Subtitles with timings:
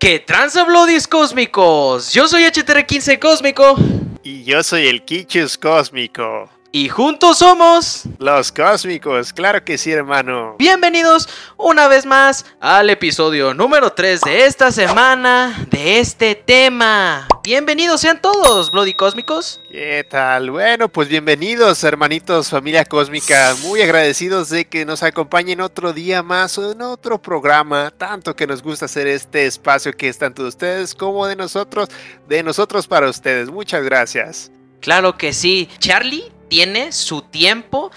[0.00, 0.64] ¿Qué tranza
[1.06, 2.14] cósmicos?
[2.14, 3.76] Yo soy HTR15 Cósmico.
[4.22, 6.48] Y yo soy el Kichus Cósmico.
[6.72, 10.54] Y juntos somos los Cósmicos, claro que sí, hermano.
[10.56, 17.26] Bienvenidos una vez más al episodio número 3 de esta semana de este tema.
[17.42, 19.60] Bienvenidos sean todos, Bloody Cósmicos.
[19.68, 20.52] ¿Qué tal?
[20.52, 23.56] Bueno, pues bienvenidos, hermanitos, familia cósmica.
[23.62, 27.90] Muy agradecidos de que nos acompañen otro día más en otro programa.
[27.90, 31.88] Tanto que nos gusta hacer este espacio que es tanto de ustedes como de nosotros,
[32.28, 33.50] de nosotros para ustedes.
[33.50, 34.52] Muchas gracias.
[34.80, 35.68] Claro que sí.
[35.80, 37.90] Charlie tiene su tiempo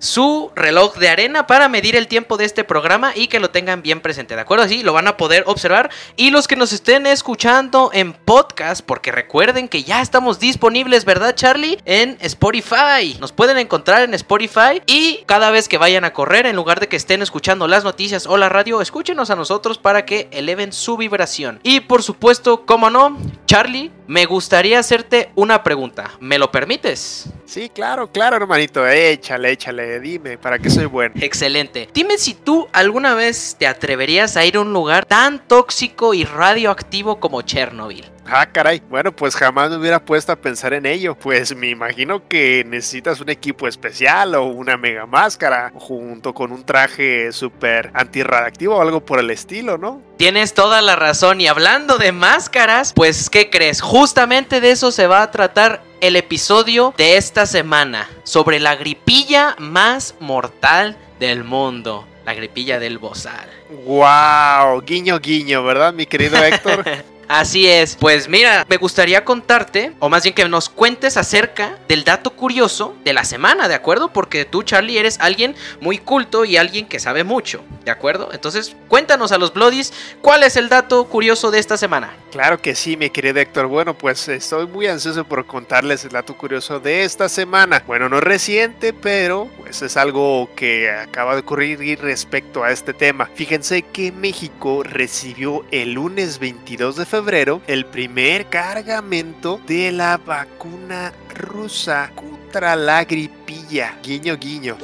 [0.00, 3.82] su reloj de arena para medir el tiempo de este programa y que lo tengan
[3.82, 4.64] bien presente, ¿de acuerdo?
[4.64, 5.90] Así lo van a poder observar.
[6.16, 11.34] Y los que nos estén escuchando en podcast, porque recuerden que ya estamos disponibles, ¿verdad,
[11.34, 11.78] Charlie?
[11.84, 13.16] En Spotify.
[13.20, 16.88] Nos pueden encontrar en Spotify y cada vez que vayan a correr, en lugar de
[16.88, 20.96] que estén escuchando las noticias o la radio, escúchenos a nosotros para que eleven su
[20.96, 21.60] vibración.
[21.62, 26.10] Y por supuesto, como no, Charlie, me gustaría hacerte una pregunta.
[26.20, 27.26] ¿Me lo permites?
[27.44, 28.86] Sí, claro, claro, hermanito.
[28.86, 31.14] Échale, échale, dime, ¿para qué soy bueno?
[31.20, 31.88] Excelente.
[31.92, 36.24] Dime si tú alguna vez te atreverías a ir a un lugar tan tóxico y
[36.24, 38.04] radioactivo como Chernobyl.
[38.32, 38.80] Ah, caray.
[38.88, 41.16] Bueno, pues jamás me hubiera puesto a pensar en ello.
[41.16, 46.64] Pues me imagino que necesitas un equipo especial o una mega máscara junto con un
[46.64, 50.00] traje súper antirradiactivo o algo por el estilo, ¿no?
[50.16, 51.40] Tienes toda la razón.
[51.40, 53.80] Y hablando de máscaras, pues, ¿qué crees?
[53.80, 58.08] Justamente de eso se va a tratar el episodio de esta semana.
[58.24, 62.06] Sobre la gripilla más mortal del mundo.
[62.24, 63.48] La gripilla del bozal.
[63.84, 64.82] ¡Wow!
[64.82, 66.84] Guiño, guiño, ¿verdad, mi querido Héctor?
[67.30, 67.94] Así es.
[67.94, 72.96] Pues mira, me gustaría contarte, o más bien que nos cuentes acerca del dato curioso
[73.04, 74.12] de la semana, ¿de acuerdo?
[74.12, 78.30] Porque tú, Charlie, eres alguien muy culto y alguien que sabe mucho, ¿de acuerdo?
[78.32, 82.10] Entonces, cuéntanos a los Bloodies cuál es el dato curioso de esta semana.
[82.32, 83.68] Claro que sí, mi querido Héctor.
[83.68, 87.84] Bueno, pues estoy muy ansioso por contarles el dato curioso de esta semana.
[87.86, 93.30] Bueno, no reciente, pero pues es algo que acaba de ocurrir respecto a este tema.
[93.34, 97.19] Fíjense que México recibió el lunes 22 de febrero
[97.66, 103.98] el primer cargamento de la vacuna rusa contra la gripilla.
[104.02, 104.78] Guiño, guiño.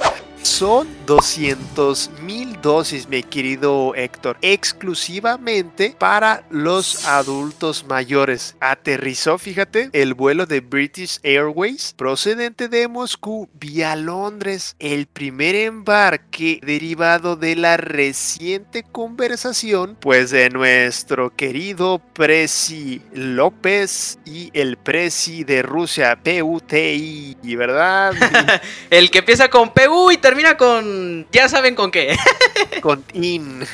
[0.47, 8.57] Son 200 mil dosis, mi querido Héctor, exclusivamente para los adultos mayores.
[8.61, 14.77] Aterrizó, fíjate, el vuelo de British Airways procedente de Moscú vía Londres.
[14.79, 24.51] El primer embarque derivado de la reciente conversación, pues de nuestro querido Presi López y
[24.55, 28.15] el Presi de Rusia, PUTI, ¿verdad?
[28.91, 31.27] el que empieza con PU y termina termina con.
[31.33, 32.15] Ya saben con qué.
[32.83, 33.65] con IN.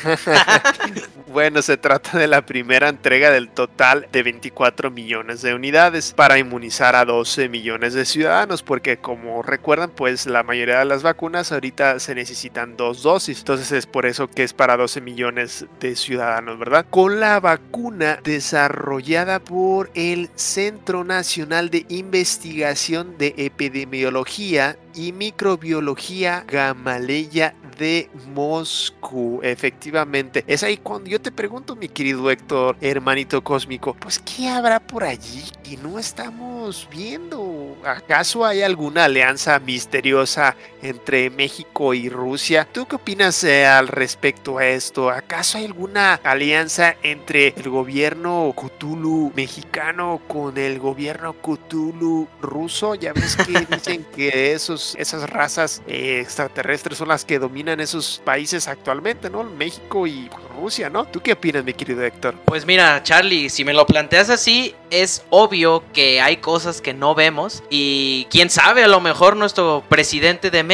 [1.33, 6.39] bueno, se trata de la primera entrega del total de 24 millones de unidades para
[6.39, 11.51] inmunizar a 12 millones de ciudadanos, porque como recuerdan, pues la mayoría de las vacunas
[11.51, 13.41] ahorita se necesitan dos dosis.
[13.41, 16.87] Entonces es por eso que es para 12 millones de ciudadanos, ¿verdad?
[16.89, 27.55] Con la vacuna desarrollada por el Centro Nacional de Investigación de Epidemiología y Microbiología Gamaleya
[27.79, 29.41] de Moscú.
[29.43, 34.81] Efectivamente, es ahí cuando yo te pregunto, mi querido Héctor, hermanito cósmico, pues ¿qué habrá
[34.81, 37.77] por allí que no estamos viendo?
[37.85, 42.67] ¿Acaso hay alguna alianza misteriosa entre México y Rusia?
[42.71, 45.11] ¿Tú qué opinas eh, al respecto a esto?
[45.11, 52.95] ¿Acaso hay alguna alianza entre el gobierno Cthulhu mexicano con el gobierno Cthulhu ruso?
[52.95, 58.21] Ya ves que dicen que esos, esas razas eh, extraterrestres son las que dominan esos
[58.25, 59.45] países actualmente, ¿no?
[59.45, 60.29] México y
[60.61, 61.05] Rusia, ¿no?
[61.07, 62.35] ¿Tú qué opinas, mi querido Héctor?
[62.45, 67.15] Pues mira, Charlie, si me lo planteas así, es obvio que hay cosas que no
[67.15, 70.72] vemos y quién sabe, a lo mejor nuestro presidente de México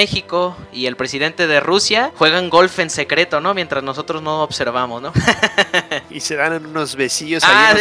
[0.73, 3.55] y el presidente de Rusia juegan golf en secreto, ¿no?
[3.55, 5.13] Mientras nosotros no observamos, ¿no?
[6.11, 7.75] y se dan unos besillos ah,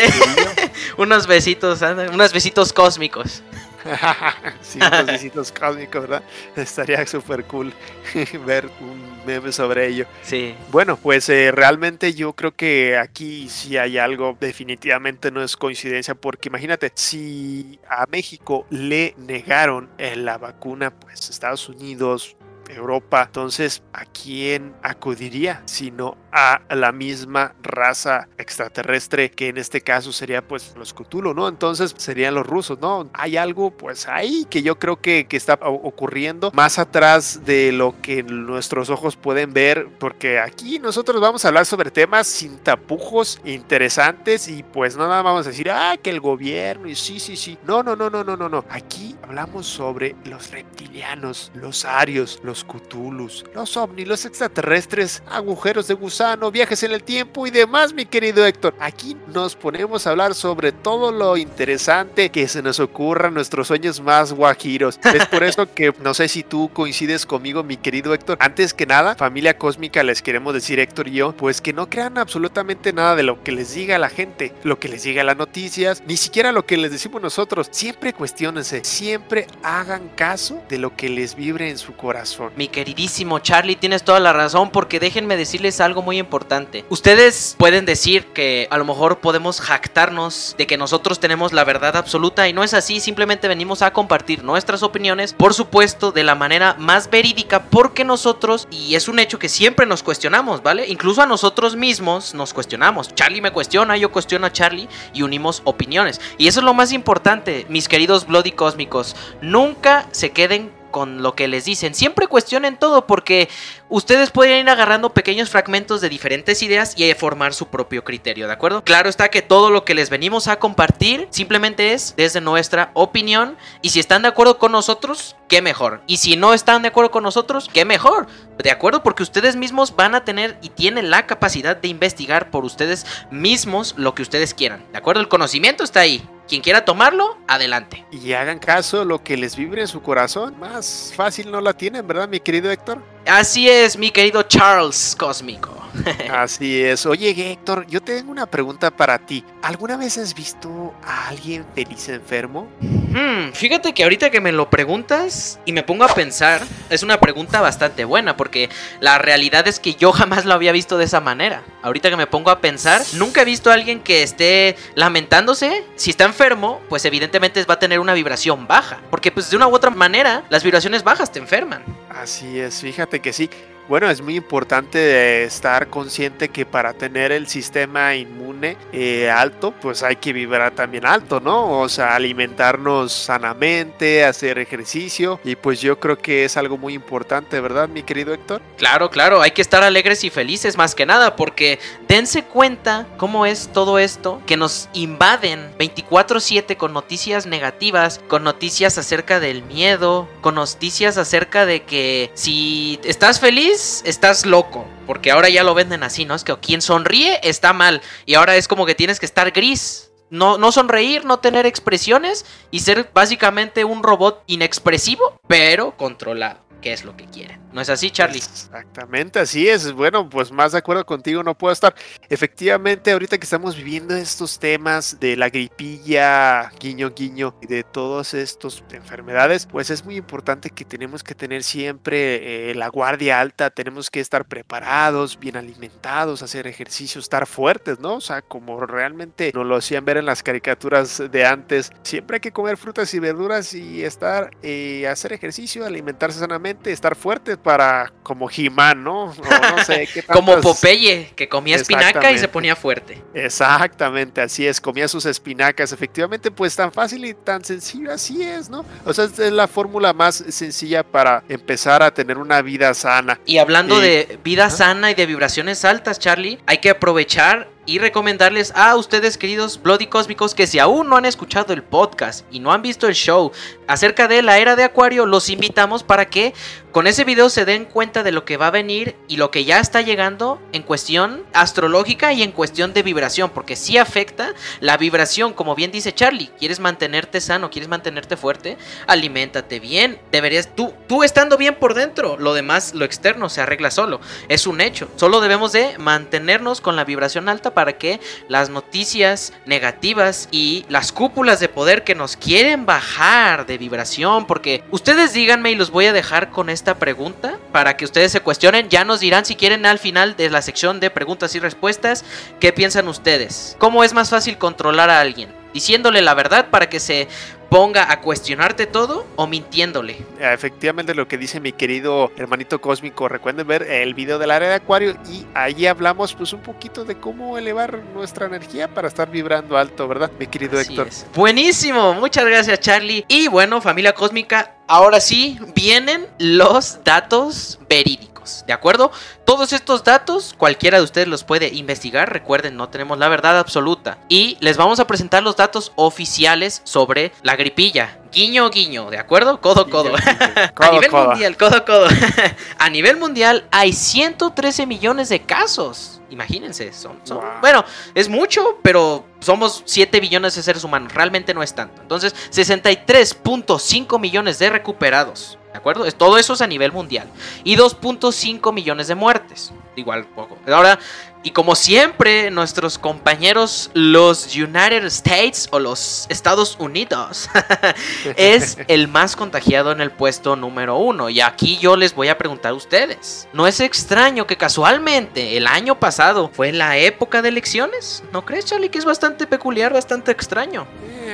[0.98, 1.82] unos besitos,
[2.12, 3.44] unos besitos cósmicos.
[4.62, 6.24] sí, unos besitos cósmicos, ¿verdad?
[6.56, 7.74] Estaría súper cool
[8.46, 10.06] ver un meme sobre ello.
[10.24, 10.56] Sí.
[10.72, 16.16] Bueno, pues eh, realmente yo creo que aquí sí hay algo, definitivamente no es coincidencia,
[16.16, 22.36] porque imagínate, si a México le negaron eh, la vacuna, pues Estados Unidos,
[22.70, 23.24] Europa.
[23.26, 25.62] Entonces, ¿a quién acudiría?
[25.66, 31.48] Sino a la misma raza extraterrestre que en este caso sería pues los Cthulhu, ¿no?
[31.48, 33.10] Entonces serían los rusos, ¿no?
[33.14, 37.96] Hay algo pues ahí que yo creo que, que está ocurriendo más atrás de lo
[38.02, 43.40] que nuestros ojos pueden ver, porque aquí nosotros vamos a hablar sobre temas sin tapujos
[43.46, 47.58] interesantes y pues nada vamos a decir, ah, que el gobierno y sí, sí, sí.
[47.66, 48.66] No, no, no, no, no, no, no.
[48.70, 55.94] Aquí hablamos sobre los reptilianos, los arios, los Cthulhus, los ovnis, los extraterrestres, agujeros de
[55.94, 58.76] gusano, viajes en el tiempo y demás, mi querido Héctor.
[58.80, 64.02] Aquí nos ponemos a hablar sobre todo lo interesante que se nos ocurra, nuestros sueños
[64.02, 65.00] más guajiros.
[65.14, 68.38] Es por eso que no sé si tú coincides conmigo, mi querido Héctor.
[68.40, 72.18] Antes que nada, familia cósmica, les queremos decir Héctor y yo, pues que no crean
[72.18, 76.04] absolutamente nada de lo que les diga la gente, lo que les diga las noticias,
[76.08, 77.68] ni siquiera lo que les decimos nosotros.
[77.72, 82.47] Siempre cuestionense, siempre hagan caso de lo que les vibre en su corazón.
[82.56, 86.86] Mi queridísimo Charlie, tienes toda la razón porque déjenme decirles algo muy importante.
[86.90, 91.98] Ustedes pueden decir que a lo mejor podemos jactarnos de que nosotros tenemos la verdad
[91.98, 96.36] absoluta y no es así, simplemente venimos a compartir nuestras opiniones, por supuesto, de la
[96.36, 100.88] manera más verídica porque nosotros, y es un hecho que siempre nos cuestionamos, ¿vale?
[100.88, 103.14] Incluso a nosotros mismos nos cuestionamos.
[103.16, 106.22] Charlie me cuestiona, yo cuestiono a Charlie y unimos opiniones.
[106.38, 109.16] Y eso es lo más importante, mis queridos Bloody Cósmicos.
[109.42, 111.96] Nunca se queden con lo que les dicen.
[111.96, 113.50] Siempre cuestionen todo porque
[113.90, 118.54] ustedes pueden ir agarrando pequeños fragmentos de diferentes ideas y formar su propio criterio, ¿de
[118.54, 118.84] acuerdo?
[118.84, 123.58] Claro está que todo lo que les venimos a compartir simplemente es desde nuestra opinión
[123.82, 126.02] y si están de acuerdo con nosotros, qué mejor.
[126.08, 128.28] Y si no están de acuerdo con nosotros, qué mejor.
[128.58, 129.04] ¿De acuerdo?
[129.04, 133.94] Porque ustedes mismos van a tener y tienen la capacidad de investigar por ustedes mismos
[133.98, 134.86] lo que ustedes quieran.
[134.92, 135.22] ¿De acuerdo?
[135.22, 136.28] El conocimiento está ahí.
[136.48, 138.06] Quien quiera tomarlo, adelante.
[138.12, 140.58] Y hagan caso lo que les vibre en su corazón.
[140.60, 143.04] Más fácil no la tienen, ¿verdad, mi querido Héctor?
[143.28, 145.78] Así es, mi querido Charles Cósmico.
[146.32, 147.06] Así es.
[147.06, 149.44] Oye, Héctor, yo tengo una pregunta para ti.
[149.62, 152.68] ¿Alguna vez has visto a alguien feliz enfermo?
[152.80, 157.20] Hmm, fíjate que ahorita que me lo preguntas y me pongo a pensar, es una
[157.20, 158.70] pregunta bastante buena porque
[159.00, 161.64] la realidad es que yo jamás lo había visto de esa manera.
[161.82, 165.84] Ahorita que me pongo a pensar, nunca he visto a alguien que esté lamentándose.
[165.96, 169.00] Si está enfermo, pues evidentemente va a tener una vibración baja.
[169.10, 171.84] Porque pues de una u otra manera, las vibraciones bajas te enferman.
[172.18, 173.48] Así es, fíjate que sí.
[173.88, 180.04] Bueno, es muy importante estar consciente que para tener el sistema inmune eh, alto, pues
[180.04, 181.80] hay que vibrar también alto, ¿no?
[181.80, 187.62] O sea, alimentarnos sanamente, hacer ejercicio y pues yo creo que es algo muy importante,
[187.62, 188.62] ¿verdad, mi querido Héctor?
[188.78, 191.80] Claro, claro, hay que estar alegres y felices más que nada porque
[192.10, 198.98] dense cuenta cómo es todo esto que nos invaden 24/7 con noticias negativas, con noticias
[198.98, 204.86] acerca del miedo, con noticias acerca de que si estás feliz, estás loco.
[205.06, 206.36] Porque ahora ya lo venden así, ¿no?
[206.36, 208.02] Es que quien sonríe está mal.
[208.26, 210.12] Y ahora es como que tienes que estar gris.
[210.30, 216.94] No, no sonreír, no tener expresiones y ser básicamente un robot inexpresivo, pero controlado qué
[216.94, 217.62] es lo que quieren.
[217.78, 218.40] ¿No es así, Charlie?
[218.40, 219.92] Exactamente, así es.
[219.92, 221.94] Bueno, pues más de acuerdo contigo no puedo estar.
[222.28, 228.34] Efectivamente, ahorita que estamos viviendo estos temas de la gripilla, guiño, guiño, y de todas
[228.34, 233.70] estas enfermedades, pues es muy importante que tenemos que tener siempre eh, la guardia alta,
[233.70, 238.16] tenemos que estar preparados, bien alimentados, hacer ejercicio, estar fuertes, ¿no?
[238.16, 242.42] O sea, como realmente nos lo hacían ver en las caricaturas de antes, siempre hay
[242.42, 248.14] que comer frutas y verduras y estar, eh, hacer ejercicio, alimentarse sanamente estar fuerte para
[248.24, 249.26] como He-Man, ¿no?
[249.36, 253.22] no sé, ¿qué como Popeye, que comía espinaca y se ponía fuerte.
[253.34, 255.92] Exactamente, así es, comía sus espinacas.
[255.92, 258.86] Efectivamente, pues tan fácil y tan sencillo, así es, ¿no?
[259.04, 263.38] O sea, es la fórmula más sencilla para empezar a tener una vida sana.
[263.46, 268.72] Y hablando de vida sana y de vibraciones altas, Charlie, hay que aprovechar y recomendarles
[268.76, 272.72] a ustedes, queridos Bloody Cósmicos, que si aún no han escuchado el podcast y no
[272.72, 273.52] han visto el show
[273.88, 276.54] acerca de la era de Acuario, los invitamos para que
[276.92, 279.66] con ese video se den cuenta de lo que va a venir y lo que
[279.66, 284.98] ya está llegando en cuestión astrológica y en cuestión de vibración, porque sí afecta la
[284.98, 290.94] vibración, como bien dice Charlie, quieres mantenerte sano, quieres mantenerte fuerte, aliméntate bien, deberías tú
[291.08, 295.08] tú estando bien por dentro, lo demás, lo externo se arregla solo, es un hecho.
[295.16, 301.12] Solo debemos de mantenernos con la vibración alta para que las noticias negativas y las
[301.12, 306.08] cúpulas de poder que nos quieren bajar de vibración, porque ustedes díganme y los voy
[306.08, 308.90] a dejar con esta pregunta para que ustedes se cuestionen.
[308.90, 312.26] Ya nos dirán si quieren al final de la sección de preguntas y respuestas
[312.60, 313.76] qué piensan ustedes.
[313.78, 315.50] ¿Cómo es más fácil controlar a alguien?
[315.72, 317.28] Diciéndole la verdad para que se
[317.70, 320.18] ponga a cuestionarte todo o mintiéndole.
[320.40, 324.76] Efectivamente lo que dice mi querido hermanito cósmico, recuerden ver el video del área de
[324.76, 329.78] acuario y allí hablamos pues un poquito de cómo elevar nuestra energía para estar vibrando
[329.78, 330.32] alto, ¿verdad?
[330.40, 331.10] Mi querido Héctor.
[331.36, 333.26] Buenísimo, muchas gracias Charlie.
[333.28, 339.12] Y bueno, familia cósmica, ahora sí vienen los datos verídicos, ¿de acuerdo?
[339.46, 344.18] Todos estos datos, cualquiera de ustedes los puede investigar, recuerden, no tenemos la verdad absoluta.
[344.30, 348.20] Y les vamos a presentar los datos oficiales sobre la gripilla.
[348.32, 349.62] Guiño, guiño, ¿de acuerdo?
[349.62, 350.14] Codo, codo.
[350.16, 352.08] a nivel mundial, codo, codo.
[352.78, 356.22] a nivel mundial hay 113 millones de casos.
[356.30, 357.20] Imagínense, son,
[357.62, 362.02] bueno, es mucho, pero somos 7 billones de seres humanos, realmente no es tanto.
[362.02, 365.58] Entonces, 63.5 millones de recuperados.
[365.78, 366.12] ¿De acuerdo?
[366.12, 367.28] Todo eso es a nivel mundial.
[367.64, 369.72] Y 2.5 millones de muertes.
[369.96, 370.58] Igual poco.
[370.66, 370.98] Ahora,
[371.44, 377.48] y como siempre, nuestros compañeros, los United States o los Estados Unidos,
[378.38, 381.30] es el más contagiado en el puesto número uno.
[381.30, 383.48] Y aquí yo les voy a preguntar a ustedes.
[383.54, 388.24] ¿No es extraño que casualmente el año pasado fue la época de elecciones?
[388.34, 390.88] ¿No crees, Charlie, que es bastante peculiar, bastante extraño?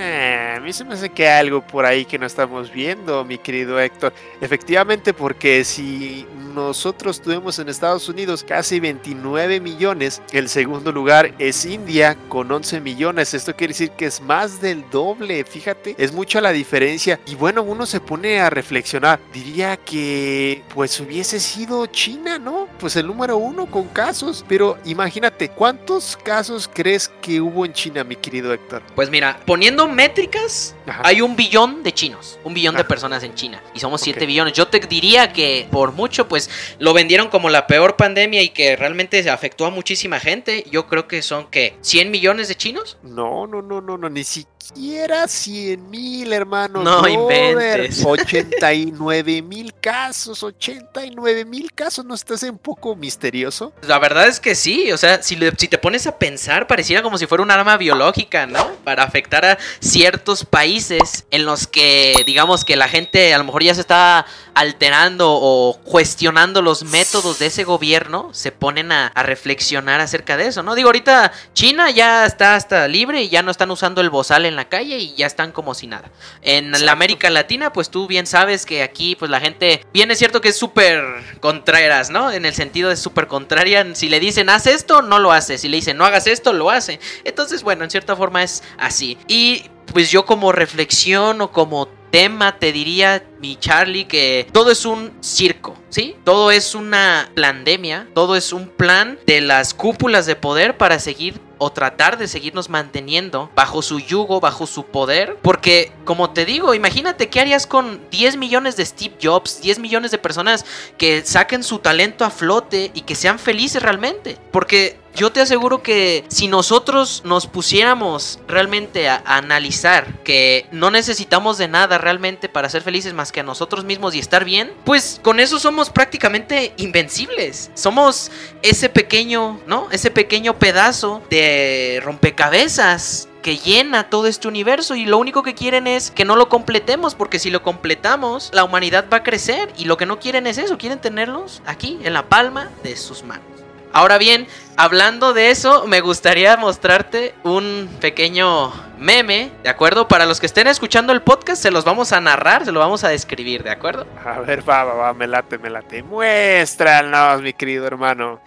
[0.06, 3.38] Eh, a mí se me hace que algo por ahí que no estamos viendo, mi
[3.38, 4.14] querido Héctor.
[4.42, 11.66] Efectivamente, porque si nosotros tuvimos en Estados Unidos casi 29 millones, el segundo lugar es
[11.66, 13.34] India con 11 millones.
[13.34, 17.20] Esto quiere decir que es más del doble, fíjate, es mucha la diferencia.
[17.26, 22.68] Y bueno, uno se pone a reflexionar, diría que pues hubiese sido China, ¿no?
[22.78, 28.04] Pues el número uno con casos, pero imagínate, ¿cuántos casos crees que hubo en China,
[28.04, 28.84] mi querido Héctor?
[28.96, 33.62] Pues mira, poniendo métricas, hay un billón de chinos, un billón de personas en China
[33.74, 34.54] y somos 7 billones.
[34.54, 38.76] Yo te diría que por mucho, pues lo vendieron como la peor pandemia y que
[38.76, 40.66] realmente afectó a muchísima gente.
[40.72, 41.78] Yo creo que son, ¿qué?
[41.82, 42.98] ¿100 millones de chinos?
[43.04, 46.84] No, no, no, no, no, ni siquiera 100 mil, hermano.
[46.84, 48.04] No inventes.
[48.24, 53.74] 89 mil casos, 89 mil casos, ¿no estás un poco misterioso?
[53.82, 57.18] La verdad es que sí, o sea, si, si te pones a pensar, pareciera como
[57.18, 58.72] si fuera un arma biológica, ¿no?
[58.84, 63.64] Para afectar a ciertos países en los que, digamos que la gente a lo mejor
[63.64, 70.02] ya se está alterando o cuestionando los métodos de ese gobierno, se ponen a, reflexionar
[70.02, 70.76] acerca de eso, ¿no?
[70.76, 74.56] Digo, ahorita China ya está hasta libre y ya no están usando el bozal en
[74.56, 76.12] la calle y ya están como si nada.
[76.42, 80.20] En la América Latina, pues tú bien sabes que aquí, pues la gente, bien es
[80.20, 81.04] cierto que es súper
[81.40, 82.32] contrarias, ¿no?
[82.32, 85.70] En el sentido de súper contraria, si le dicen haz esto, no lo hace, si
[85.70, 87.00] le dicen no hagas esto, lo hace.
[87.24, 89.18] Entonces, bueno, en cierta forma es así.
[89.28, 89.63] Y
[89.94, 95.12] pues yo como reflexión o como tema te diría mi Charlie que todo es un
[95.22, 96.16] circo, ¿sí?
[96.24, 101.42] Todo es una pandemia, todo es un plan de las cúpulas de poder para seguir
[101.58, 105.38] o tratar de seguirnos manteniendo bajo su yugo, bajo su poder.
[105.42, 110.12] Porque, como te digo, imagínate qué harías con 10 millones de Steve Jobs, 10 millones
[110.12, 110.66] de personas
[110.98, 114.38] que saquen su talento a flote y que sean felices realmente.
[114.52, 121.58] Porque yo te aseguro que si nosotros nos pusiéramos realmente a, analizar que no necesitamos
[121.58, 125.20] de nada realmente para ser felices más que a nosotros mismos y estar bien, pues
[125.24, 127.72] con eso somos prácticamente invencibles.
[127.74, 129.88] Somos ese pequeño, ¿no?
[129.92, 135.86] Ese pequeño pedazo de rompecabezas que llena todo este universo y lo único que quieren
[135.86, 139.86] es que no lo completemos porque si lo completamos la humanidad va a crecer y
[139.86, 143.53] lo que no quieren es eso, quieren tenerlos aquí en la palma de sus manos.
[143.94, 150.08] Ahora bien, hablando de eso, me gustaría mostrarte un pequeño meme, ¿de acuerdo?
[150.08, 153.04] Para los que estén escuchando el podcast, se los vamos a narrar, se lo vamos
[153.04, 154.08] a describir, ¿de acuerdo?
[154.26, 156.02] A ver, va, va, va, me late, me late.
[156.02, 158.40] Muéstranos, mi querido hermano.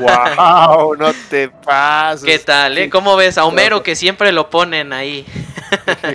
[0.00, 0.96] ¡Wow!
[0.96, 2.24] No te pases.
[2.24, 2.90] ¿Qué tal, eh?
[2.90, 5.24] ¿Cómo ves a Homero que siempre lo ponen ahí?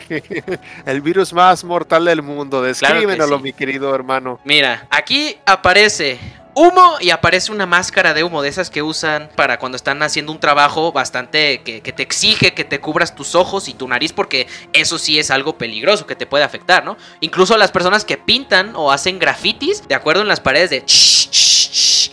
[0.86, 4.38] el virus más mortal del mundo, descríbenoslo, mi querido hermano.
[4.44, 6.20] Mira, aquí aparece
[6.56, 10.32] humo y aparece una máscara de humo de esas que usan para cuando están haciendo
[10.32, 14.48] un trabajo bastante que, te exige que te cubras tus ojos y tu nariz porque
[14.74, 16.98] eso sí es algo peligroso que te puede afectar, ¿no?
[17.20, 20.84] Incluso las personas que pintan o hacen grafitis de acuerdo en las paredes de...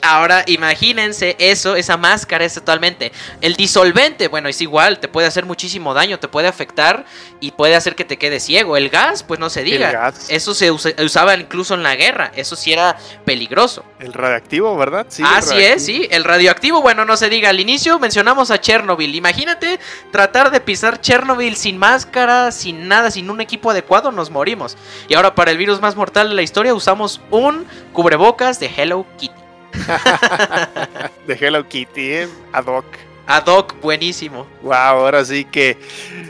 [0.05, 3.13] Ahora imagínense eso, esa máscara es totalmente.
[3.41, 7.05] El disolvente, bueno, es igual, te puede hacer muchísimo daño, te puede afectar
[7.39, 8.77] y puede hacer que te quedes ciego.
[8.77, 10.13] El gas, pues no se diga.
[10.29, 13.85] Eso se usaba incluso en la guerra, eso sí era peligroso.
[14.01, 15.07] El radioactivo, ¿verdad?
[15.09, 16.09] Sí, Así es, sí.
[16.11, 17.51] El radioactivo, bueno, no se diga.
[17.51, 19.15] Al inicio mencionamos a Chernobyl.
[19.15, 19.79] Imagínate
[20.11, 24.77] tratar de pisar Chernobyl sin máscara, sin nada, sin un equipo adecuado, nos morimos.
[25.09, 29.07] Y ahora para el virus más mortal de la historia usamos un cubrebocas de Hello
[29.17, 29.42] Kitty.
[31.27, 32.29] de Hello Kitty, ¿eh?
[32.53, 32.85] ad hoc.
[33.27, 34.47] Ad hoc, buenísimo.
[34.63, 35.79] Wow, ahora sí que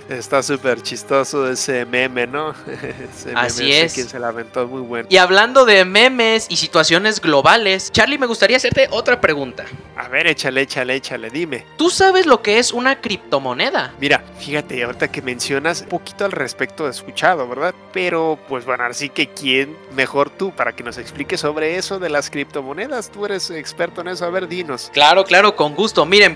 [0.09, 2.51] está súper chistoso ese meme, ¿no?
[2.67, 3.95] Ese Así meme es.
[3.95, 5.09] Quien se la muy bueno.
[5.11, 9.65] Y hablando de memes y situaciones globales, Charlie, me gustaría hacerte otra pregunta.
[9.97, 11.65] A ver, échale, échale, échale, dime.
[11.77, 13.95] ¿Tú sabes lo que es una criptomoneda?
[14.01, 17.75] Mira, fíjate, ahorita que mencionas un poquito al respecto he escuchado, ¿verdad?
[17.93, 22.09] Pero, pues bueno, así que quién mejor tú para que nos expliques sobre eso de
[22.11, 23.11] las criptomonedas.
[23.11, 24.91] Tú eres experto en eso, a ver, dinos.
[24.93, 26.05] Claro, claro, con gusto.
[26.07, 26.35] Miren,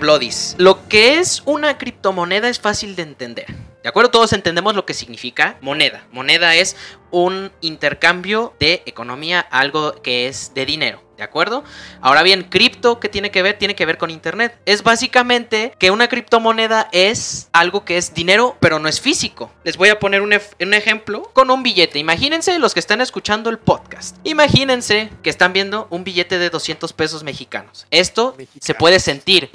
[0.57, 3.47] Lo que es una criptomoneda es fácil de entender.
[3.87, 4.11] ¿De acuerdo?
[4.11, 6.05] Todos entendemos lo que significa moneda.
[6.11, 6.75] Moneda es
[7.09, 11.01] un intercambio de economía, algo que es de dinero.
[11.15, 11.63] ¿De acuerdo?
[12.01, 13.57] Ahora bien, cripto, ¿qué tiene que ver?
[13.57, 14.55] Tiene que ver con Internet.
[14.65, 19.51] Es básicamente que una criptomoneda es algo que es dinero, pero no es físico.
[19.63, 21.97] Les voy a poner un, un, ejemplo con un billete.
[21.97, 24.17] Imagínense los que están escuchando el podcast.
[24.25, 27.87] Imagínense que están viendo un billete de 200 pesos mexicanos.
[27.89, 29.49] Esto se puede sentir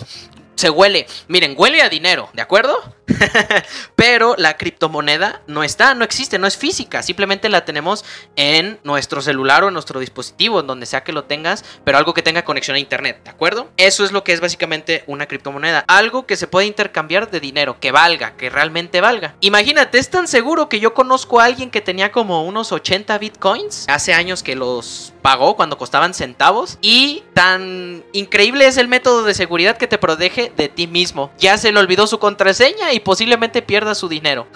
[0.63, 2.79] se huele, miren, huele a dinero, ¿de acuerdo?
[3.97, 8.05] Pero la criptomoneda no está, no existe, no es física, simplemente la tenemos
[8.37, 12.15] en nuestro celular o en nuestro dispositivo, en donde sea que lo tengas, pero algo
[12.15, 13.71] que tenga conexión a internet, ¿de acuerdo?
[13.77, 17.79] Eso es lo que es básicamente una criptomoneda, algo que se puede intercambiar de dinero,
[17.81, 19.35] que valga, que realmente valga.
[19.41, 23.87] Imagínate, es tan seguro que yo conozco a alguien que tenía como unos 80 bitcoins,
[23.89, 29.35] hace años que los pagó cuando costaban centavos, y tan increíble es el método de
[29.35, 31.33] seguridad que te protege de ti mismo.
[31.39, 34.47] Ya se le olvidó su contraseña y posiblemente pierda su dinero.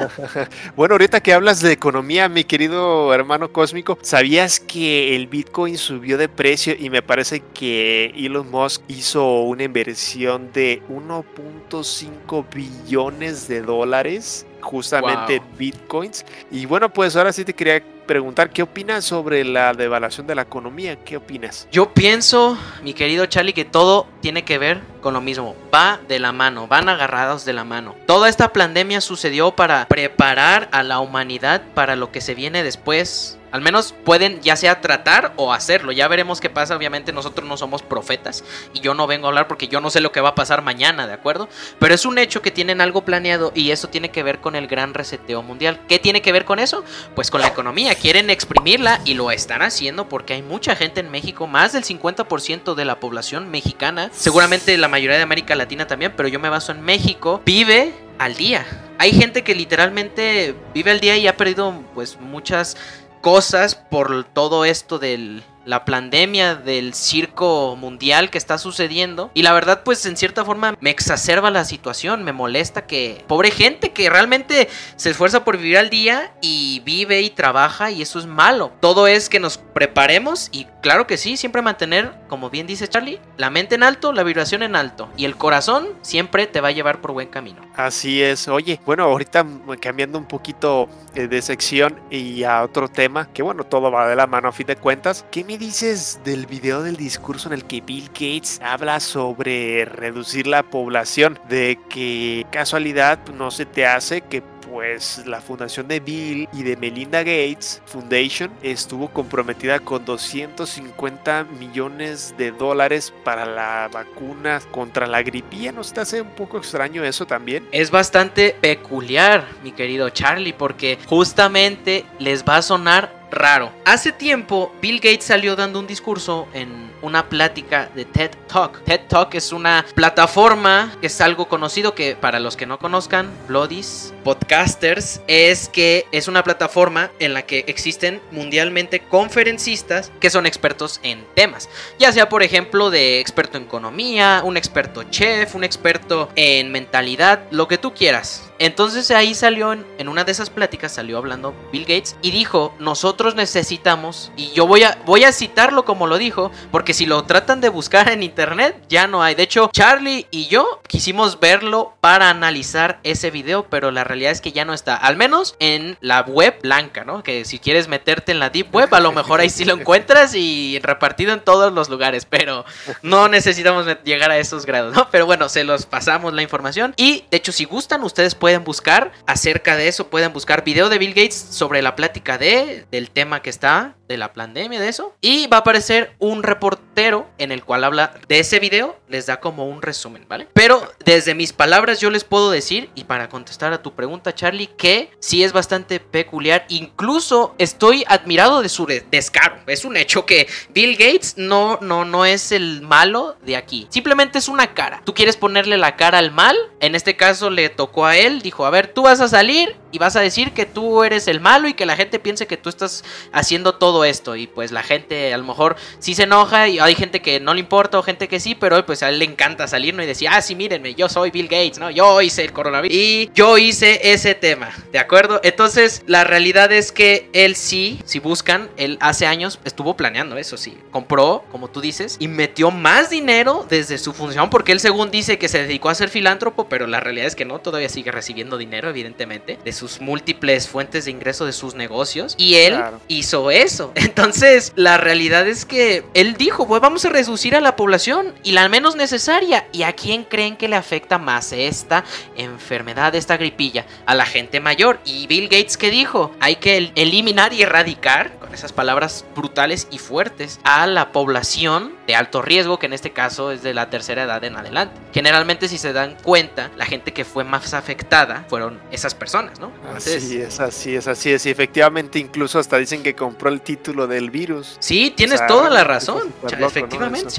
[0.76, 6.18] bueno, ahorita que hablas de economía, mi querido hermano cósmico, ¿sabías que el Bitcoin subió
[6.18, 13.62] de precio y me parece que Elon Musk hizo una inversión de 1.5 billones de
[13.62, 14.46] dólares?
[14.60, 16.24] justamente bitcoins.
[16.50, 20.42] Y bueno, pues ahora sí te quería preguntar, ¿qué opinas sobre la devaluación de la
[20.42, 20.96] economía?
[21.04, 21.68] ¿Qué opinas?
[21.70, 25.56] Yo pienso, mi querido Charlie, que todo tiene que ver con lo mismo.
[25.74, 27.94] Va de la mano, van agarrados de la mano.
[28.06, 33.38] Toda esta pandemia sucedió para preparar a la humanidad para lo que se viene después
[33.50, 35.92] al menos pueden ya sea tratar o hacerlo.
[35.92, 36.76] Ya veremos qué pasa.
[36.76, 40.00] Obviamente nosotros no somos profetas y yo no vengo a hablar porque yo no sé
[40.00, 41.48] lo que va a pasar mañana, ¿de acuerdo?
[41.78, 44.66] Pero es un hecho que tienen algo planeado y eso tiene que ver con el
[44.66, 45.80] gran reseteo mundial.
[45.88, 46.84] ¿Qué tiene que ver con eso?
[47.14, 47.94] Pues con la economía.
[47.94, 52.74] Quieren exprimirla y lo están haciendo porque hay mucha gente en México, más del 50%
[52.74, 56.72] de la población mexicana, seguramente la mayoría de América Latina también, pero yo me baso
[56.72, 58.66] en México, vive al día.
[58.98, 62.76] Hay gente que literalmente vive al día y ha perdido pues muchas
[63.20, 69.30] cosas por todo esto del la pandemia del circo mundial que está sucediendo.
[69.34, 73.50] Y la verdad, pues en cierta forma me exacerba la situación, me molesta que pobre
[73.50, 78.18] gente que realmente se esfuerza por vivir al día y vive y trabaja y eso
[78.18, 78.72] es malo.
[78.80, 83.20] Todo es que nos preparemos y claro que sí, siempre mantener, como bien dice Charlie,
[83.36, 86.72] la mente en alto, la vibración en alto y el corazón siempre te va a
[86.72, 87.60] llevar por buen camino.
[87.76, 88.48] Así es.
[88.48, 89.46] Oye, bueno, ahorita
[89.80, 94.16] cambiando un poquito eh, de sección y a otro tema, que bueno, todo va de
[94.16, 95.24] la mano a fin de cuentas.
[95.30, 100.46] ¿Qué me dices del video del discurso en el que Bill Gates habla sobre reducir
[100.46, 101.38] la población?
[101.48, 106.76] De que casualidad no se te hace que pues la fundación de Bill y de
[106.76, 115.22] Melinda Gates Foundation estuvo comprometida con 250 millones de dólares para la vacuna contra la
[115.22, 115.72] gripilla.
[115.72, 117.66] ¿No te hace un poco extraño eso también?
[117.72, 123.72] Es bastante peculiar, mi querido Charlie, porque justamente les va a sonar raro.
[123.84, 128.82] Hace tiempo, Bill Gates salió dando un discurso en una plática de TED Talk.
[128.84, 133.30] TED Talk es una plataforma que es algo conocido que para los que no conozcan,
[133.46, 140.46] Bloodies, podcasters, es que es una plataforma en la que existen mundialmente conferencistas que son
[140.46, 141.68] expertos en temas.
[141.98, 147.42] Ya sea, por ejemplo, de experto en economía, un experto chef, un experto en mentalidad,
[147.50, 148.48] lo que tú quieras.
[148.58, 153.36] Entonces ahí salió en, una de esas pláticas, salió hablando Bill Gates y dijo, nosotros
[153.36, 157.60] necesitamos, y yo voy a, voy a citarlo como lo dijo, porque si lo tratan
[157.60, 159.34] de buscar en internet, ya no hay.
[159.34, 164.40] De hecho, Charlie y yo quisimos verlo para analizar ese video, pero la realidad es
[164.40, 167.22] que ya no está, al menos en la web blanca, ¿no?
[167.22, 170.34] Que si quieres meterte en la deep web, a lo mejor ahí sí lo encuentras
[170.34, 172.64] y repartido en todos los lugares, pero
[173.02, 175.08] no necesitamos llegar a esos grados, ¿no?
[175.10, 178.64] Pero bueno, se los pasamos la información y de hecho si gustan ustedes pueden pueden
[178.64, 183.10] buscar acerca de eso, pueden buscar video de Bill Gates sobre la plática de del
[183.10, 185.14] tema que está de la pandemia, de eso.
[185.20, 189.40] Y va a aparecer un reportero en el cual habla de ese video, les da
[189.40, 190.48] como un resumen, ¿vale?
[190.52, 194.66] Pero desde mis palabras yo les puedo decir, y para contestar a tu pregunta, Charlie,
[194.66, 196.64] que sí es bastante peculiar.
[196.68, 199.58] Incluso estoy admirado de su descaro.
[199.66, 203.86] Es un hecho que Bill Gates no, no, no es el malo de aquí.
[203.90, 205.02] Simplemente es una cara.
[205.04, 206.56] Tú quieres ponerle la cara al mal.
[206.80, 208.42] En este caso le tocó a él.
[208.42, 211.40] Dijo, a ver, tú vas a salir y vas a decir que tú eres el
[211.40, 214.36] malo y que la gente piense que tú estás haciendo todo esto.
[214.36, 217.54] Y pues la gente a lo mejor sí se enoja y hay gente que no
[217.54, 220.02] le importa o gente que sí, pero pues a él le encanta salir ¿no?
[220.02, 221.90] y decir, ah, sí, mírenme, yo soy Bill Gates, ¿no?
[221.90, 225.40] Yo hice el coronavirus y yo hice ese tema, ¿de acuerdo?
[225.42, 230.56] Entonces, la realidad es que él sí, si buscan, él hace años estuvo planeando eso,
[230.56, 230.76] sí.
[230.90, 235.38] Compró, como tú dices, y metió más dinero desde su función, porque él según dice
[235.38, 238.58] que se dedicó a ser filántropo, pero la realidad es que no, todavía sigue recibiendo
[238.58, 242.34] dinero, evidentemente, de sus múltiples fuentes de ingreso de sus negocios.
[242.36, 243.92] Y él hizo eso.
[243.94, 248.52] Entonces, la realidad es que él dijo, pues vamos a reducir a la población y
[248.52, 249.66] la menos necesaria.
[249.72, 252.04] ¿Y a quién creen que le afecta más esta
[252.36, 253.86] enfermedad, esta gripilla?
[254.06, 255.00] A la gente mayor.
[255.04, 256.32] Y Bill Gates, ¿qué dijo?
[256.40, 262.16] Hay que eliminar y erradicar, con esas palabras brutales y fuertes, a la población de
[262.16, 265.00] alto riesgo, que en este caso es de la tercera edad en adelante.
[265.12, 269.67] Generalmente, si se dan cuenta, la gente que fue más afectada fueron esas personas, ¿no?
[269.94, 271.46] Así es, así es, así es.
[271.46, 274.76] Y efectivamente, incluso hasta dicen que compró el título del virus.
[274.80, 276.32] Sí, tienes toda la razón.
[276.42, 277.34] efectivamente,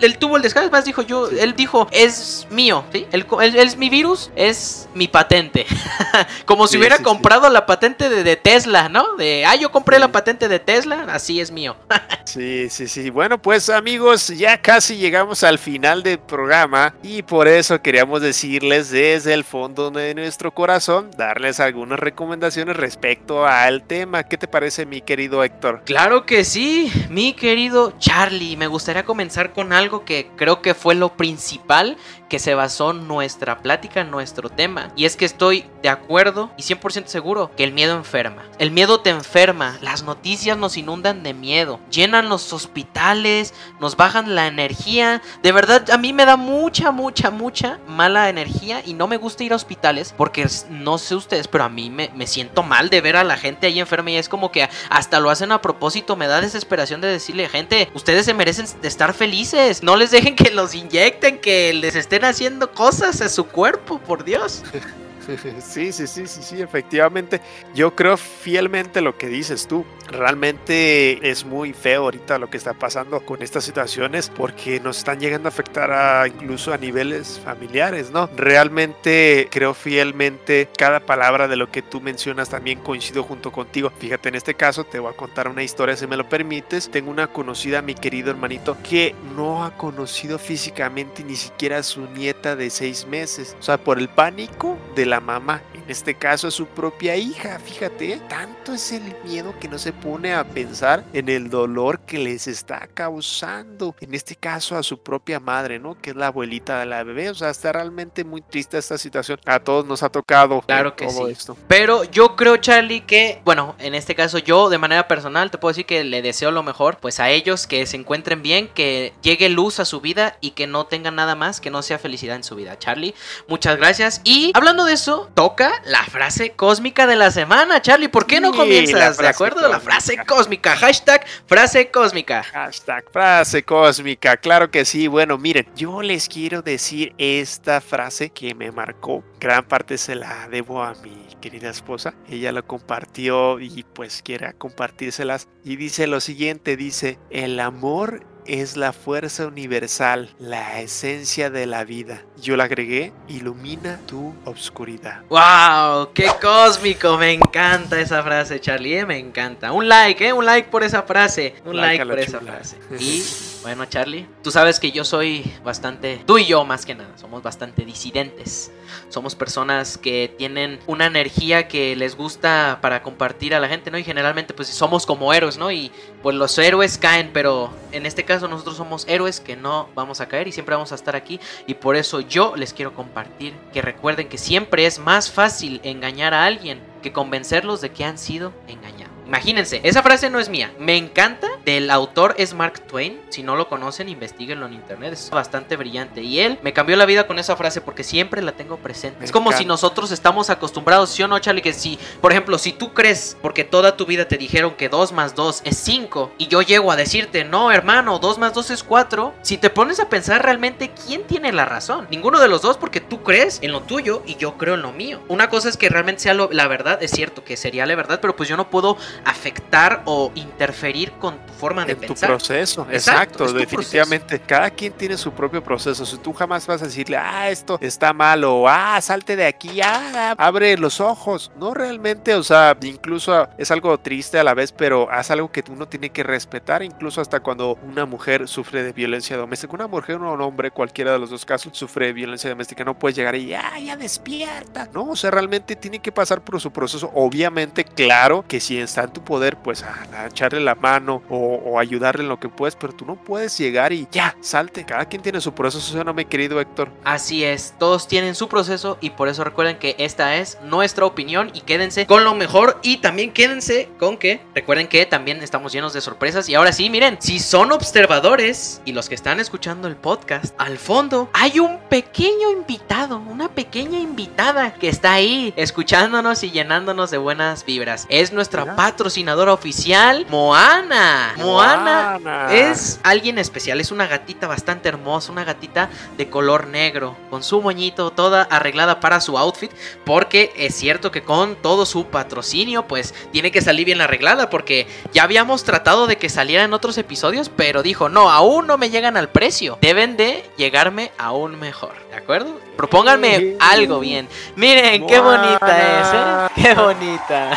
[0.00, 3.06] él, tuvo el descanso, más dijo yo, él dijo, es mío, ¿sí?
[3.12, 3.26] Él,
[3.56, 5.66] es mi virus, es mi patente.
[6.46, 9.16] Como si hubiera comprado la patente de, de, Tesla, ¿no?
[9.16, 11.76] De, ah, yo compré la patente de Tesla, así es mío.
[12.24, 13.10] sí, sí, sí.
[13.10, 18.90] Bueno, pues amigos, ya casi llegamos al final del programa y por eso queríamos decirles
[18.90, 24.24] desde el fondo de nuestro corazón, darles algunas recomendaciones respecto al tema.
[24.24, 25.82] ¿Qué te parece, mi querido Héctor?
[25.84, 28.56] Claro que sí, mi querido Charlie.
[28.56, 31.96] Me gustaría comenzar con algo que creo que fue lo principal
[32.28, 34.92] que se basó nuestra plática, nuestro tema.
[34.96, 38.44] Y es que estoy de acuerdo y 100% seguro que el miedo enferma.
[38.58, 39.78] El miedo te enferma.
[39.80, 41.80] Las noticias nos inundan de miedo.
[41.90, 45.22] Llenan los hospitales, nos bajan la energía.
[45.42, 49.44] De verdad, a mí me da mucha, mucha, mucha mala energía y no me gusta
[49.44, 53.00] ir a hospitales porque no sé ustedes, pero a mí me, me siento mal de
[53.00, 56.16] ver a la gente ahí enferma y es como que hasta lo hacen a propósito.
[56.16, 59.82] Me da desesperación de decirle, gente, ustedes se merecen estar felices.
[59.82, 64.24] No les dejen que los inyecten, que les estén haciendo cosas a su cuerpo, por
[64.24, 64.62] Dios.
[65.60, 67.40] Sí, sí, sí, sí, sí, efectivamente.
[67.74, 69.84] Yo creo fielmente lo que dices tú.
[70.08, 75.18] Realmente es muy feo ahorita lo que está pasando con estas situaciones porque nos están
[75.18, 78.30] llegando a afectar a, incluso a niveles familiares, ¿no?
[78.36, 83.90] Realmente creo fielmente cada palabra de lo que tú mencionas también coincido junto contigo.
[83.98, 86.90] Fíjate, en este caso te voy a contar una historia si me lo permites.
[86.90, 92.02] Tengo una conocida, mi querido hermanito, que no ha conocido físicamente ni siquiera a su
[92.10, 93.56] nieta de seis meses.
[93.58, 97.58] O sea, por el pánico de la mamá, en este caso a su propia hija.
[97.58, 102.18] Fíjate, tanto es el miedo que no se pone a pensar en el dolor que
[102.18, 105.96] les está causando, en este caso a su propia madre, ¿no?
[106.00, 107.30] Que es la abuelita de la bebé.
[107.30, 109.38] O sea, está realmente muy triste esta situación.
[109.46, 111.22] A todos nos ha tocado claro que sí.
[111.28, 111.56] esto.
[111.68, 115.70] Pero yo creo, Charlie, que, bueno, en este caso yo de manera personal te puedo
[115.70, 119.48] decir que le deseo lo mejor, pues a ellos que se encuentren bien, que llegue
[119.48, 122.44] luz a su vida y que no tengan nada más, que no sea felicidad en
[122.44, 122.78] su vida.
[122.78, 123.14] Charlie,
[123.48, 124.20] muchas gracias.
[124.24, 128.08] Y hablando de eso, toca la frase cósmica de la semana, Charlie.
[128.08, 129.18] ¿Por qué no comienzas?
[129.18, 129.68] ¿De acuerdo?
[129.68, 130.76] La frase cósmica.
[130.76, 132.42] Hashtag frase cósmica.
[132.42, 134.36] Hashtag frase cósmica.
[134.36, 135.06] Claro que sí.
[135.06, 139.24] Bueno, miren, yo les quiero decir esta frase que me marcó.
[139.40, 142.14] Gran parte se la debo a mi querida esposa.
[142.28, 145.48] Ella lo compartió y pues quiere compartírselas.
[145.64, 151.84] Y dice lo siguiente, dice, el amor es la fuerza universal, la esencia de la
[151.84, 152.22] vida.
[152.40, 155.22] Yo la agregué, ilumina tu obscuridad.
[155.28, 156.12] ¡Wow!
[156.12, 157.16] ¡Qué cósmico!
[157.18, 159.06] Me encanta esa frase, Charlie, ¿eh?
[159.06, 159.72] me encanta.
[159.72, 160.32] Un like, ¿eh?
[160.32, 161.54] Un like por esa frase.
[161.64, 162.76] Un like, por esa frase.
[162.98, 163.22] Y
[163.66, 167.42] bueno, Charlie, tú sabes que yo soy bastante, tú y yo más que nada, somos
[167.42, 168.70] bastante disidentes.
[169.08, 173.98] Somos personas que tienen una energía que les gusta para compartir a la gente, ¿no?
[173.98, 175.72] Y generalmente pues somos como héroes, ¿no?
[175.72, 175.90] Y
[176.22, 180.28] pues los héroes caen, pero en este caso nosotros somos héroes que no vamos a
[180.28, 181.40] caer y siempre vamos a estar aquí.
[181.66, 186.34] Y por eso yo les quiero compartir que recuerden que siempre es más fácil engañar
[186.34, 189.05] a alguien que convencerlos de que han sido engañados.
[189.26, 190.72] Imagínense, esa frase no es mía.
[190.78, 191.48] Me encanta.
[191.64, 193.20] Del autor es Mark Twain.
[193.28, 195.12] Si no lo conocen, investiguenlo en internet.
[195.12, 196.22] Es bastante brillante.
[196.22, 199.18] Y él me cambió la vida con esa frase porque siempre la tengo presente.
[199.20, 199.58] Me es como encanta.
[199.58, 201.62] si nosotros estamos acostumbrados, ¿sí o no, Charlie?
[201.62, 205.12] Que si, por ejemplo, si tú crees, porque toda tu vida te dijeron que 2
[205.12, 208.82] más 2 es 5, y yo llego a decirte, no, hermano, 2 más 2 es
[208.84, 212.06] 4, si te pones a pensar realmente, ¿quién tiene la razón?
[212.10, 214.92] Ninguno de los dos, porque tú crees en lo tuyo y yo creo en lo
[214.92, 215.20] mío.
[215.28, 218.20] Una cosa es que realmente sea lo- la verdad, es cierto que sería la verdad,
[218.20, 222.28] pero pues yo no puedo afectar o interferir con tu forma de en tu pensar.
[222.30, 224.40] proceso, Exacto, tu definitivamente.
[224.40, 226.04] Cada quien tiene su propio proceso.
[226.04, 229.80] Si tú jamás vas a decirle, ah, esto está mal, o ah, salte de aquí,
[229.82, 231.50] ah, abre los ojos.
[231.58, 235.64] No realmente, o sea, incluso es algo triste a la vez, pero es algo que
[235.70, 239.74] uno tiene que respetar, incluso hasta cuando una mujer sufre de violencia doméstica.
[239.74, 242.84] Una mujer o un hombre, cualquiera de los dos casos, sufre de violencia doméstica.
[242.84, 244.88] No puedes llegar y, ah, ya despierta.
[244.92, 247.10] No, o sea, realmente tiene que pasar por su proceso.
[247.14, 251.36] Obviamente, claro que si está en tu poder, pues a, a echarle la mano o,
[251.36, 254.84] o ayudarle en lo que puedes, pero tú no puedes llegar y ya, salte.
[254.84, 256.90] Cada quien tiene su proceso, ¿no, mi querido Héctor?
[257.04, 261.50] Así es, todos tienen su proceso y por eso recuerden que esta es nuestra opinión
[261.54, 265.92] y quédense con lo mejor y también quédense con que recuerden que también estamos llenos
[265.92, 269.96] de sorpresas y ahora sí, miren, si son observadores y los que están escuchando el
[269.96, 276.50] podcast, al fondo hay un pequeño invitado, una pequeña invitada que está ahí escuchándonos y
[276.50, 278.06] llenándonos de buenas vibras.
[278.08, 278.76] Es nuestra Mira.
[278.96, 281.34] Patrocinadora oficial, Moana.
[281.36, 282.46] Moana Moana.
[282.50, 287.60] es alguien especial, es una gatita bastante hermosa, una gatita de color negro, con su
[287.60, 289.70] moñito toda arreglada para su outfit,
[290.06, 294.86] porque es cierto que con todo su patrocinio, pues tiene que salir bien arreglada, porque
[295.12, 298.88] ya habíamos tratado de que saliera en otros episodios, pero dijo, no, aún no me
[298.88, 302.60] llegan al precio, deben de llegarme aún mejor, ¿de acuerdo?
[302.76, 303.56] Propónganme Sí.
[303.60, 304.28] algo bien.
[304.54, 305.68] Miren, qué bonita
[306.00, 306.62] es, ¿eh?
[306.62, 307.50] Qué bonita.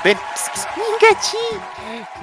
[0.04, 0.18] Ven.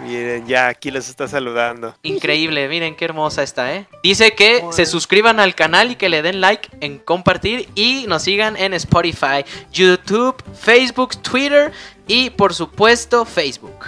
[0.01, 1.95] Miren, ya aquí les está saludando.
[2.03, 3.85] Increíble, miren qué hermosa está, ¿eh?
[4.03, 4.73] Dice que Bueno.
[4.73, 8.73] se suscriban al canal y que le den like en compartir y nos sigan en
[8.73, 11.71] Spotify, YouTube, Facebook, Twitter
[12.07, 13.85] y por supuesto Facebook.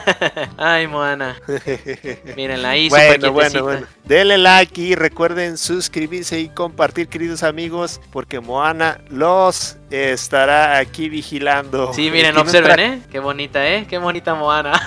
[0.56, 1.36] Ay, Moana.
[2.36, 3.86] Mírenla ahí, Bueno, bueno, bueno.
[4.04, 11.92] Denle like y recuerden suscribirse y compartir, queridos amigos, porque Moana los estará aquí vigilando.
[11.94, 13.02] Sí, miren, observen, ¿eh?
[13.10, 13.86] Qué bonita, ¿eh?
[13.88, 14.80] Qué bonita Moana.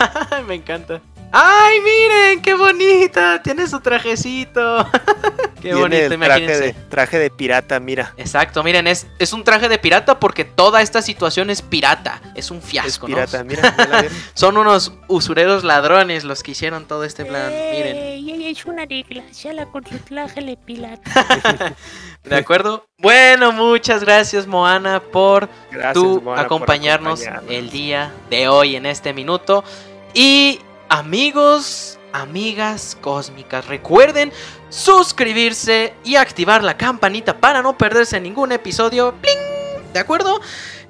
[0.48, 1.02] Me encanta.
[1.38, 2.42] ¡Ay, miren!
[2.42, 3.42] ¡Qué bonita!
[3.44, 4.88] Tiene su trajecito.
[5.56, 6.62] qué tiene bonito, el traje imagínense.
[6.62, 8.14] de, traje de pirata, mira.
[8.16, 12.22] Exacto, miren, es, es un traje de pirata porque toda esta situación es pirata.
[12.36, 13.16] Es un Es fiasco, ¿no?
[13.16, 13.76] pirata, mira.
[13.78, 14.18] ¿ya la vieron?
[14.34, 17.50] Son unos usureros ladrones los que hicieron todo este plan.
[17.50, 21.76] Miren, Ey, ella es una desgraciada con su traje de pirata.
[22.24, 22.86] ¿de acuerdo?
[22.98, 27.52] Bueno, muchas gracias, Moana, por Gracias, tú Moana, por acompañarnos acompañarnos.
[27.52, 29.66] el día de hoy en este minuto.
[30.14, 34.32] Y amigos, amigas cósmicas, recuerden
[34.70, 39.14] suscribirse y activar la campanita para no perderse ningún episodio.
[39.22, 39.94] ¡Pling!
[39.94, 40.42] ¿De acuerdo?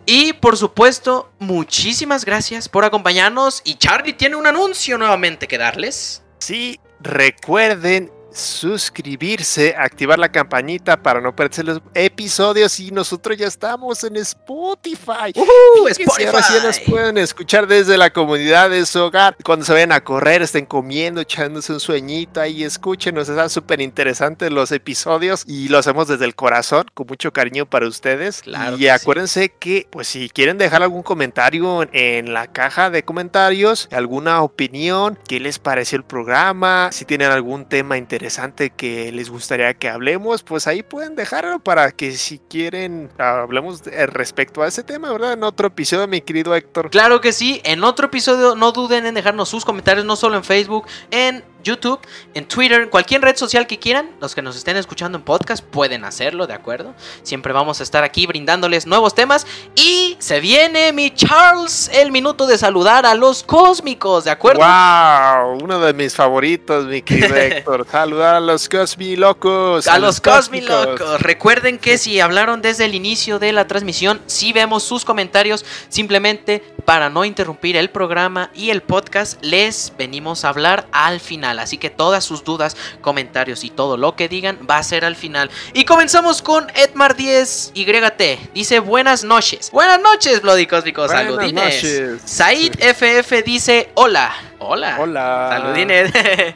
[0.06, 3.62] Y por supuesto, muchísimas gracias por acompañarnos.
[3.64, 6.24] Y Charlie tiene un anuncio nuevamente que darles.
[6.40, 14.04] Sí, recuerden suscribirse, activar la campanita para no perderse los episodios y nosotros ya estamos
[14.04, 15.32] en Spotify.
[15.36, 15.88] ¡Uh!
[15.88, 19.38] Fíjense, ahora sí nos pueden escuchar desde la comunidad de su hogar.
[19.44, 23.30] Cuando se vayan a correr, estén comiendo, echándose un sueñito ahí, escúchenos.
[23.30, 27.88] Están súper interesantes los episodios y lo hacemos desde el corazón, con mucho cariño para
[27.88, 28.42] ustedes.
[28.42, 28.90] Claro y sí.
[28.90, 34.42] acuérdense que, pues, si quieren dejar algún comentario en, en la caja de comentarios, alguna
[34.42, 38.25] opinión, qué les pareció el programa, si tienen algún tema interesante
[38.70, 44.06] que les gustaría que hablemos, pues ahí pueden dejarlo para que si quieren hablemos de-
[44.08, 45.34] respecto a ese tema, ¿verdad?
[45.34, 46.90] En otro episodio, mi querido Héctor.
[46.90, 50.44] Claro que sí, en otro episodio no duden en dejarnos sus comentarios, no solo en
[50.44, 52.00] Facebook, en YouTube,
[52.34, 54.12] en Twitter, en cualquier red social que quieran.
[54.22, 56.94] Los que nos estén escuchando en podcast pueden hacerlo, ¿de acuerdo?
[57.24, 59.46] Siempre vamos a estar aquí brindándoles nuevos temas.
[59.76, 64.62] Y se viene mi Charles, el minuto de saludar a los cósmicos, ¿de acuerdo?
[64.62, 65.64] ¡Wow!
[65.64, 67.88] Uno de mis favoritos, mi querido Héctor.
[67.92, 69.88] Saludar a los Cosmi Locos.
[69.88, 71.00] A los Cosmi cósmicos.
[71.00, 71.22] Locos.
[71.22, 76.62] Recuerden que si hablaron desde el inicio de la transmisión, si vemos sus comentarios, simplemente
[76.86, 81.55] para no interrumpir el programa y el podcast, les venimos a hablar al final.
[81.60, 85.16] Así que todas sus dudas, comentarios y todo lo que digan va a ser al
[85.16, 85.50] final.
[85.74, 88.54] Y comenzamos con Edmar 10 YT.
[88.54, 89.70] Dice buenas noches.
[89.72, 91.08] Buenas noches, Bloody Cósmicos.
[91.08, 91.84] Buenas Saludines.
[91.84, 92.22] noches.
[92.26, 94.34] Said FF dice hola.
[94.60, 94.98] Hola.
[95.00, 95.48] Hola.
[95.52, 96.12] Saludines.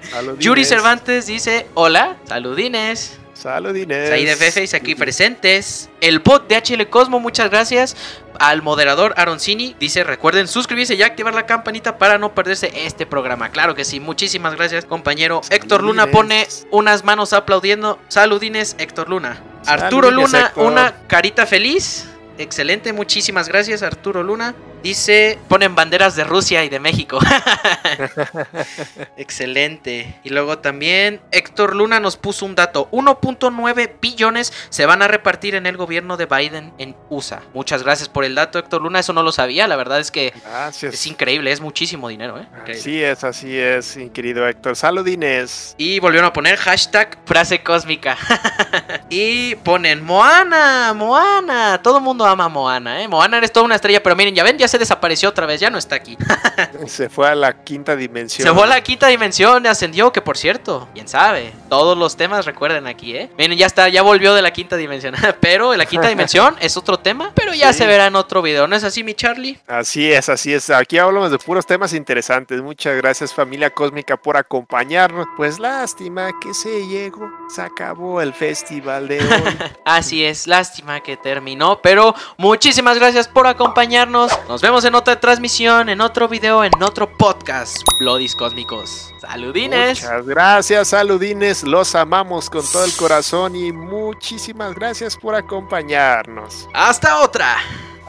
[0.09, 0.39] Saludines.
[0.45, 2.17] Yuri Cervantes dice hola.
[2.25, 3.17] Saludines.
[3.39, 4.11] Saludines.
[4.11, 5.89] Ahí de Fefe aquí presentes.
[6.01, 7.95] El bot de HL Cosmo, muchas gracias.
[8.37, 13.49] Al moderador Aroncini dice: Recuerden suscribirse y activar la campanita para no perderse este programa.
[13.49, 15.39] Claro que sí, muchísimas gracias, compañero.
[15.49, 17.97] Héctor Luna pone unas manos aplaudiendo.
[18.09, 19.41] Saludines, Héctor Luna.
[19.65, 20.65] Arturo Luna, Héctor.
[20.65, 22.07] una carita feliz.
[22.37, 24.53] Excelente, muchísimas gracias, Arturo Luna.
[24.81, 27.19] Dice, ponen banderas de Rusia y de México.
[29.17, 30.19] Excelente.
[30.23, 32.89] Y luego también Héctor Luna nos puso un dato.
[32.91, 37.41] 1.9 billones se van a repartir en el gobierno de Biden en USA.
[37.53, 38.99] Muchas gracias por el dato, Héctor Luna.
[38.99, 39.67] Eso no lo sabía.
[39.67, 40.93] La verdad es que Gracias.
[40.93, 41.51] es increíble.
[41.51, 42.47] Es muchísimo dinero, ¿eh?
[42.59, 42.79] Increíble.
[42.79, 44.77] Así es, así es, mi querido Héctor.
[44.77, 45.75] Saludines.
[45.77, 48.17] Y volvieron a poner hashtag frase cósmica.
[49.09, 51.81] y ponen Moana, Moana.
[51.83, 53.07] Todo el mundo ama a Moana, ¿eh?
[53.09, 55.69] Moana eres toda una estrella, pero miren, ya ven, ya se desapareció otra vez, ya
[55.69, 56.17] no está aquí.
[56.87, 58.47] Se fue a la quinta dimensión.
[58.47, 61.53] Se fue a la quinta dimensión, ascendió, que por cierto, quién sabe.
[61.69, 63.29] Todos los temas recuerden aquí, ¿eh?
[63.37, 65.15] Miren, ya está, ya volvió de la quinta dimensión.
[65.41, 67.79] pero la quinta dimensión es otro tema, pero ya Sí.
[67.79, 68.67] se verá en otro video.
[68.67, 69.59] ¿No es así, mi Charlie?
[69.67, 70.69] Así es, así es.
[70.69, 72.61] Aquí hablamos de puros temas interesantes.
[72.61, 75.27] Muchas gracias familia cósmica por acompañarnos.
[75.37, 79.57] Pues lástima que se llegó, se acabó el festival de hoy.
[79.85, 84.31] Así es, lástima que terminó, pero muchísimas gracias por acompañarnos.
[84.47, 87.77] Nos vemos en otra transmisión, en otro video, en otro podcast.
[87.99, 89.13] Bloodies Cósmicos.
[89.19, 90.01] Saludines.
[90.01, 91.63] Muchas gracias, saludines.
[91.63, 96.67] Los amamos con todo el corazón y muchísimas gracias por acompañarnos.
[96.73, 97.57] Hasta otra.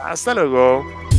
[0.03, 1.10] Hasta luego.